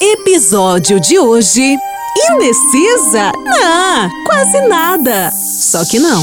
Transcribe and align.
Episódio 0.00 1.00
de 1.00 1.18
hoje. 1.18 1.76
Indecisa? 2.30 3.32
Não, 3.44 4.08
quase 4.24 4.60
nada. 4.68 5.32
Só 5.32 5.84
que 5.84 5.98
não. 5.98 6.22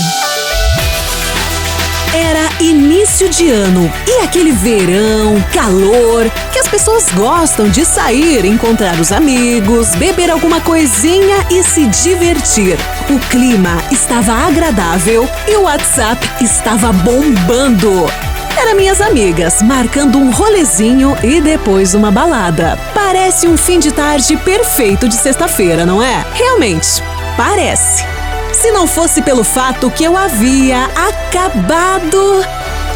Era 2.13 2.63
início 2.63 3.27
de 3.27 3.49
ano 3.49 3.91
e 4.07 4.23
aquele 4.23 4.53
verão, 4.53 5.43
calor, 5.53 6.31
que 6.53 6.59
as 6.59 6.69
pessoas 6.69 7.09
gostam 7.13 7.67
de 7.67 7.83
sair, 7.83 8.45
encontrar 8.45 8.97
os 8.97 9.11
amigos, 9.11 9.93
beber 9.95 10.31
alguma 10.31 10.61
coisinha 10.61 11.45
e 11.51 11.61
se 11.61 11.85
divertir. 11.87 12.77
O 13.09 13.19
clima 13.27 13.83
estava 13.91 14.31
agradável 14.31 15.27
e 15.49 15.55
o 15.57 15.63
WhatsApp 15.63 16.25
estava 16.41 16.93
bombando. 16.93 18.05
Era 18.57 18.73
minhas 18.73 19.01
amigas 19.01 19.61
marcando 19.61 20.17
um 20.17 20.31
rolezinho 20.31 21.15
e 21.21 21.41
depois 21.41 21.93
uma 21.93 22.09
balada. 22.09 22.79
Parece 22.93 23.47
um 23.47 23.57
fim 23.57 23.79
de 23.79 23.91
tarde 23.91 24.37
perfeito 24.37 25.09
de 25.09 25.15
sexta-feira, 25.15 25.85
não 25.85 26.01
é? 26.01 26.25
Realmente, 26.33 27.03
parece. 27.35 28.05
Se 28.53 28.71
não 28.71 28.87
fosse 28.87 29.21
pelo 29.21 29.43
fato 29.43 29.91
que 29.91 30.03
eu 30.03 30.15
havia 30.15 30.85
acabado 30.85 32.45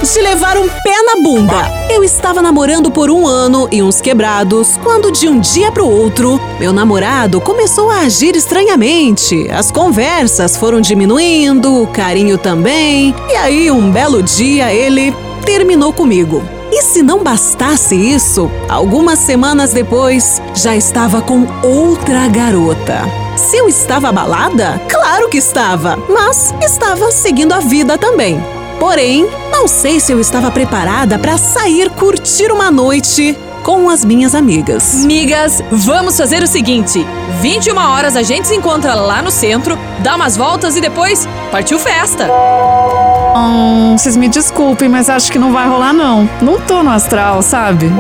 de 0.02 0.22
levar 0.22 0.58
um 0.58 0.68
pé 0.68 1.04
na 1.04 1.22
bunda. 1.22 1.72
Eu 1.90 2.06
estava 2.06 2.42
namorando 2.42 2.90
por 2.90 3.12
um 3.12 3.28
ano 3.28 3.68
e 3.70 3.84
uns 3.84 4.00
quebrados, 4.00 4.78
quando 4.82 5.12
de 5.12 5.28
um 5.28 5.42
dia 5.42 5.72
para 5.74 5.84
o 5.84 5.92
outro, 5.92 6.40
meu 6.58 6.72
namorado 6.72 7.42
começou 7.42 7.90
a 7.90 8.00
agir 8.00 8.34
estranhamente. 8.36 9.50
As 9.52 9.72
conversas 9.72 10.56
foram 10.56 10.80
diminuindo, 10.80 11.84
o 11.84 11.88
carinho 11.88 12.38
também, 12.38 13.14
e 13.30 13.36
aí 13.36 13.70
um 13.70 13.92
belo 13.92 14.24
dia 14.24 14.74
ele 14.74 15.14
terminou 15.46 15.94
comigo. 15.94 16.44
E 16.72 16.84
se 16.84 17.02
não 17.02 17.24
bastasse 17.24 17.96
isso, 17.96 18.50
algumas 18.68 19.20
semanas 19.20 19.74
depois 19.74 20.42
já 20.54 20.76
estava 20.76 21.22
com 21.22 21.48
outra 21.64 22.28
garota. 22.28 23.02
Se 23.36 23.58
eu 23.58 23.68
estava 23.68 24.10
abalada? 24.10 24.80
Claro 24.88 25.30
que 25.30 25.38
estava, 25.38 25.98
mas 26.08 26.54
estava 26.62 27.12
seguindo 27.12 27.54
a 27.54 27.60
vida 27.60 27.98
também. 27.98 28.40
Porém, 28.80 29.28
não 29.52 29.68
sei 29.68 30.00
se 30.00 30.12
eu 30.12 30.20
estava 30.20 30.52
preparada 30.52 31.18
para 31.18 31.38
sair 31.38 31.90
curtir 31.90 32.52
uma 32.52 32.70
noite 32.70 33.38
com 33.64 33.90
as 33.90 34.06
minhas 34.06 34.34
amigas. 34.34 35.04
Migas, 35.04 35.62
vamos 35.72 36.18
fazer 36.18 36.42
o 36.44 36.48
seguinte: 36.48 37.06
21 37.42 37.78
horas 37.78 38.16
a 38.16 38.22
gente 38.22 38.48
se 38.48 38.56
encontra 38.56 38.94
lá 38.96 39.22
no 39.22 39.32
centro, 39.32 39.78
dá 40.00 40.16
umas 40.16 40.38
voltas 40.38 40.76
e 40.76 40.82
depois 40.82 41.28
partiu 41.52 41.78
festa. 41.78 42.30
Hum, 43.36 43.98
vocês 43.98 44.18
me 44.18 44.28
desculpem, 44.28 44.90
mas 44.90 45.10
acho 45.10 45.32
que 45.32 45.40
não 45.40 45.52
vai 45.52 45.68
rolar 45.68 45.94
não. 45.94 46.30
Não 46.42 46.60
tô 46.60 46.82
no 46.82 46.90
astral, 46.90 47.42
sabe? 47.42 47.92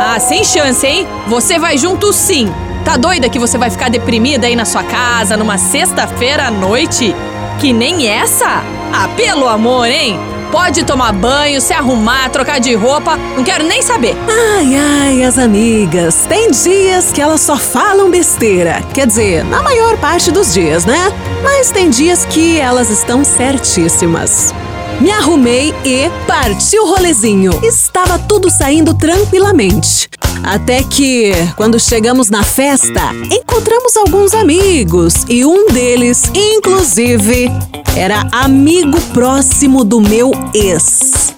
Ah, 0.00 0.18
sem 0.18 0.44
chance, 0.44 0.86
hein? 0.86 1.06
Você 1.28 1.58
vai 1.58 1.78
junto 1.78 2.12
sim. 2.12 2.52
Tá 2.84 2.96
doida 2.96 3.28
que 3.28 3.38
você 3.38 3.58
vai 3.58 3.70
ficar 3.70 3.88
deprimida 3.90 4.46
aí 4.46 4.54
na 4.56 4.64
sua 4.64 4.82
casa 4.82 5.36
numa 5.36 5.58
sexta-feira 5.58 6.46
à 6.46 6.50
noite? 6.50 7.14
Que 7.58 7.72
nem 7.72 8.08
essa? 8.08 8.62
Ah, 8.92 9.08
pelo 9.16 9.48
amor, 9.48 9.86
hein? 9.88 10.18
Pode 10.50 10.84
tomar 10.84 11.12
banho, 11.12 11.60
se 11.60 11.72
arrumar, 11.72 12.30
trocar 12.30 12.60
de 12.60 12.74
roupa, 12.74 13.16
não 13.36 13.42
quero 13.42 13.64
nem 13.64 13.82
saber. 13.82 14.16
Ai, 14.28 14.74
ai, 14.74 15.24
as 15.24 15.38
amigas. 15.38 16.26
Tem 16.28 16.50
dias 16.50 17.10
que 17.12 17.20
elas 17.20 17.40
só 17.40 17.56
falam 17.56 18.10
besteira. 18.10 18.82
Quer 18.94 19.06
dizer, 19.06 19.44
na 19.44 19.62
maior 19.62 19.96
parte 19.98 20.30
dos 20.30 20.54
dias, 20.54 20.84
né? 20.84 21.12
Mas 21.42 21.70
tem 21.70 21.90
dias 21.90 22.24
que 22.24 22.58
elas 22.58 22.90
estão 22.90 23.24
certíssimas. 23.24 24.54
Me 25.00 25.10
arrumei 25.10 25.74
e 25.84 26.10
partiu 26.26 26.84
o 26.84 26.90
rolezinho. 26.94 27.52
Estava 27.62 28.18
tudo 28.18 28.50
saindo 28.50 28.94
tranquilamente. 28.94 30.08
Até 30.42 30.82
que, 30.82 31.32
quando 31.56 31.78
chegamos 31.78 32.30
na 32.30 32.42
festa, 32.42 33.12
encontramos 33.30 33.96
alguns 33.96 34.32
amigos 34.32 35.14
e 35.28 35.44
um 35.44 35.66
deles, 35.68 36.30
inclusive, 36.34 37.50
era 37.96 38.28
amigo 38.30 39.00
próximo 39.14 39.82
do 39.82 40.02
meu 40.02 40.30
ex. 40.52 41.34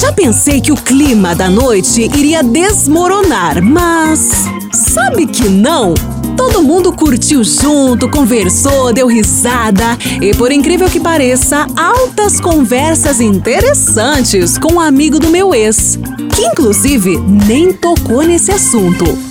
Já 0.00 0.10
pensei 0.12 0.62
que 0.62 0.72
o 0.72 0.76
clima 0.76 1.34
da 1.34 1.50
noite 1.50 2.00
iria 2.00 2.42
desmoronar, 2.42 3.62
mas 3.62 4.46
sabe 4.72 5.26
que 5.26 5.46
não? 5.46 5.92
Todo 6.38 6.62
mundo 6.62 6.90
curtiu 6.92 7.44
junto, 7.44 8.08
conversou, 8.08 8.94
deu 8.94 9.08
risada 9.08 9.98
e, 10.22 10.34
por 10.34 10.50
incrível 10.50 10.88
que 10.88 11.00
pareça, 11.00 11.66
altas 11.76 12.40
conversas 12.40 13.20
interessantes 13.20 14.56
com 14.56 14.74
um 14.74 14.80
amigo 14.80 15.18
do 15.18 15.28
meu 15.28 15.54
ex, 15.54 15.98
que 16.34 16.46
inclusive 16.46 17.18
nem 17.18 17.74
tocou 17.74 18.22
nesse 18.22 18.50
assunto. 18.50 19.27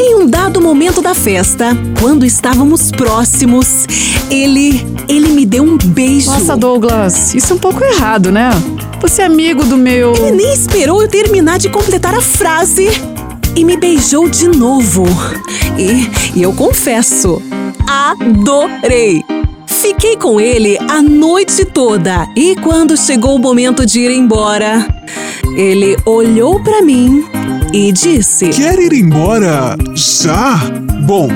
Em 0.00 0.14
um 0.14 0.28
dado 0.28 0.60
momento 0.60 1.02
da 1.02 1.12
festa, 1.12 1.76
quando 2.00 2.24
estávamos 2.24 2.92
próximos, 2.92 3.84
ele. 4.30 4.86
ele 5.08 5.30
me 5.30 5.44
deu 5.44 5.64
um 5.64 5.76
beijo. 5.76 6.30
Nossa, 6.30 6.56
Douglas, 6.56 7.34
isso 7.34 7.52
é 7.52 7.56
um 7.56 7.58
pouco 7.58 7.82
errado, 7.82 8.30
né? 8.30 8.48
Você 9.00 9.22
é 9.22 9.24
amigo 9.24 9.64
do 9.64 9.76
meu. 9.76 10.14
Ele 10.14 10.36
nem 10.36 10.54
esperou 10.54 11.02
eu 11.02 11.08
terminar 11.08 11.58
de 11.58 11.68
completar 11.68 12.14
a 12.14 12.20
frase 12.20 12.86
e 13.56 13.64
me 13.64 13.76
beijou 13.76 14.28
de 14.28 14.46
novo. 14.46 15.02
E, 15.76 16.38
e 16.38 16.42
eu 16.44 16.52
confesso, 16.52 17.42
adorei! 17.84 19.24
Fiquei 19.66 20.16
com 20.16 20.40
ele 20.40 20.78
a 20.78 21.02
noite 21.02 21.64
toda 21.64 22.24
e 22.36 22.54
quando 22.62 22.96
chegou 22.96 23.34
o 23.34 23.38
momento 23.40 23.84
de 23.84 23.98
ir 23.98 24.12
embora, 24.12 24.86
ele 25.56 25.96
olhou 26.06 26.62
para 26.62 26.82
mim 26.82 27.24
e 27.72 27.92
disse: 27.92 28.48
Quer 28.48 28.78
ir 28.78 28.92
embora? 28.92 29.76
Já? 29.94 30.56
Bom, 31.06 31.28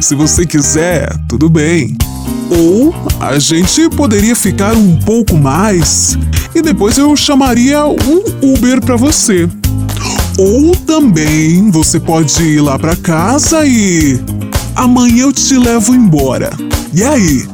se 0.00 0.14
você 0.14 0.46
quiser, 0.46 1.08
tudo 1.28 1.48
bem. 1.48 1.96
Ou 2.50 2.94
a 3.20 3.38
gente 3.38 3.88
poderia 3.90 4.36
ficar 4.36 4.74
um 4.74 4.96
pouco 4.98 5.36
mais 5.36 6.18
e 6.54 6.60
depois 6.60 6.98
eu 6.98 7.14
chamaria 7.16 7.86
um 7.86 8.54
Uber 8.54 8.80
para 8.80 8.96
você. 8.96 9.48
Ou 10.38 10.74
também 10.76 11.70
você 11.70 11.98
pode 11.98 12.42
ir 12.42 12.60
lá 12.60 12.78
para 12.78 12.96
casa 12.96 13.64
e 13.64 14.20
amanhã 14.74 15.24
eu 15.24 15.32
te 15.32 15.56
levo 15.56 15.94
embora. 15.94 16.50
E 16.92 17.02
aí? 17.02 17.46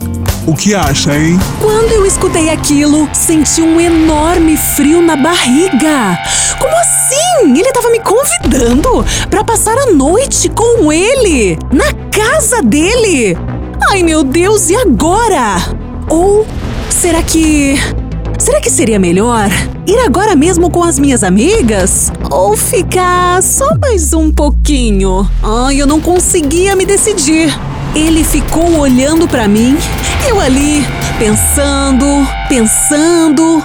O 0.46 0.54
que 0.54 0.74
acha, 0.74 1.16
hein? 1.16 1.38
Quando 1.60 1.92
eu 1.92 2.06
escutei 2.06 2.48
aquilo, 2.48 3.08
senti 3.12 3.60
um 3.60 3.78
enorme 3.78 4.56
frio 4.56 5.02
na 5.02 5.14
barriga. 5.14 6.18
Como 6.58 6.74
assim? 6.74 6.97
Ele 7.40 7.68
estava 7.68 7.90
me 7.90 8.00
convidando 8.00 9.04
para 9.30 9.44
passar 9.44 9.76
a 9.78 9.86
noite 9.86 10.48
com 10.48 10.92
ele 10.92 11.58
na 11.72 11.92
casa 12.10 12.62
dele. 12.62 13.36
Ai, 13.90 14.02
meu 14.02 14.24
Deus, 14.24 14.70
e 14.70 14.76
agora? 14.76 15.56
Ou 16.08 16.46
será 16.90 17.22
que 17.22 17.76
Será 18.38 18.60
que 18.60 18.70
seria 18.70 19.00
melhor 19.00 19.50
ir 19.84 19.98
agora 19.98 20.36
mesmo 20.36 20.70
com 20.70 20.84
as 20.84 20.96
minhas 20.98 21.24
amigas? 21.24 22.12
Ou 22.30 22.56
ficar 22.56 23.42
só 23.42 23.66
mais 23.80 24.12
um 24.14 24.30
pouquinho? 24.30 25.28
Ai, 25.42 25.82
eu 25.82 25.86
não 25.86 26.00
conseguia 26.00 26.76
me 26.76 26.86
decidir. 26.86 27.52
Ele 27.96 28.22
ficou 28.22 28.78
olhando 28.78 29.26
para 29.26 29.48
mim, 29.48 29.76
eu 30.28 30.40
ali, 30.40 30.86
pensando, 31.18 32.06
pensando, 32.48 33.62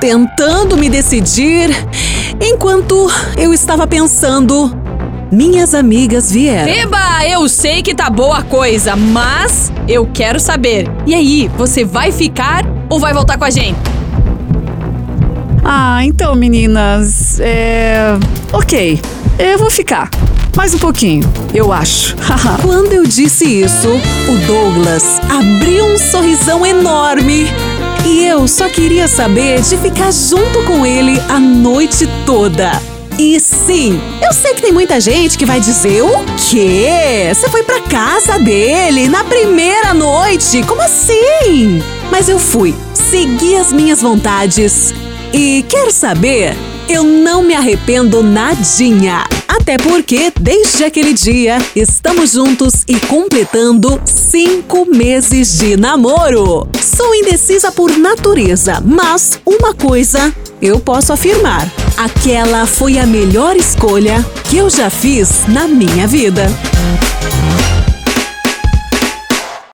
tentando 0.00 0.76
me 0.76 0.88
decidir. 0.88 1.70
Enquanto 2.40 3.10
eu 3.36 3.52
estava 3.52 3.86
pensando, 3.86 4.70
minhas 5.30 5.74
amigas 5.74 6.30
vieram. 6.30 6.72
Eba, 6.72 7.26
eu 7.26 7.48
sei 7.48 7.82
que 7.82 7.94
tá 7.94 8.10
boa 8.10 8.38
a 8.38 8.42
coisa, 8.42 8.94
mas 8.94 9.72
eu 9.88 10.08
quero 10.12 10.38
saber. 10.38 10.88
E 11.06 11.14
aí, 11.14 11.50
você 11.56 11.84
vai 11.84 12.12
ficar 12.12 12.64
ou 12.88 13.00
vai 13.00 13.12
voltar 13.14 13.38
com 13.38 13.44
a 13.44 13.50
gente? 13.50 13.78
Ah, 15.64 16.04
então, 16.04 16.34
meninas, 16.34 17.40
é. 17.40 18.16
Ok, 18.52 19.00
eu 19.38 19.58
vou 19.58 19.70
ficar. 19.70 20.08
Mais 20.56 20.72
um 20.72 20.78
pouquinho, 20.78 21.28
eu 21.52 21.72
acho. 21.72 22.16
Quando 22.62 22.92
eu 22.92 23.04
disse 23.04 23.44
isso, 23.44 23.88
o 23.88 24.46
Douglas 24.46 25.20
abriu 25.28 25.84
um 25.84 25.98
sorrisão 25.98 26.64
enorme. 26.64 27.46
E 28.08 28.24
eu 28.24 28.46
só 28.46 28.68
queria 28.68 29.08
saber 29.08 29.60
de 29.62 29.76
ficar 29.78 30.12
junto 30.12 30.62
com 30.62 30.86
ele 30.86 31.20
a 31.28 31.40
noite 31.40 32.08
toda. 32.24 32.70
E 33.18 33.40
sim, 33.40 34.00
eu 34.22 34.32
sei 34.32 34.54
que 34.54 34.62
tem 34.62 34.72
muita 34.72 35.00
gente 35.00 35.36
que 35.36 35.44
vai 35.44 35.58
dizer: 35.58 36.02
o 36.02 36.24
quê? 36.48 37.28
Você 37.34 37.48
foi 37.48 37.64
pra 37.64 37.80
casa 37.80 38.38
dele 38.38 39.08
na 39.08 39.24
primeira 39.24 39.92
noite? 39.92 40.62
Como 40.62 40.82
assim? 40.82 41.82
Mas 42.08 42.28
eu 42.28 42.38
fui, 42.38 42.76
segui 42.94 43.56
as 43.56 43.72
minhas 43.72 44.00
vontades 44.00 44.94
e 45.32 45.64
quer 45.68 45.90
saber? 45.90 46.56
Eu 46.88 47.02
não 47.02 47.42
me 47.42 47.54
arrependo 47.54 48.22
nadinha. 48.22 49.24
Até 49.58 49.78
porque, 49.78 50.30
desde 50.38 50.84
aquele 50.84 51.12
dia, 51.12 51.58
estamos 51.74 52.32
juntos 52.32 52.84
e 52.86 53.00
completando 53.00 54.00
cinco 54.04 54.84
meses 54.84 55.58
de 55.58 55.76
namoro. 55.76 56.68
Sou 56.80 57.14
indecisa 57.14 57.72
por 57.72 57.96
natureza, 57.96 58.82
mas 58.84 59.40
uma 59.46 59.74
coisa 59.74 60.32
eu 60.60 60.78
posso 60.78 61.12
afirmar: 61.12 61.68
aquela 61.96 62.66
foi 62.66 62.98
a 62.98 63.06
melhor 63.06 63.56
escolha 63.56 64.24
que 64.48 64.58
eu 64.58 64.68
já 64.68 64.90
fiz 64.90 65.46
na 65.48 65.66
minha 65.66 66.06
vida. 66.06 66.46